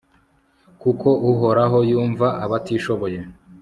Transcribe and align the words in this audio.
kuko 0.81 1.09
uhoraho 1.31 1.77
yumva 1.89 2.27
abatishoboye 2.45 3.19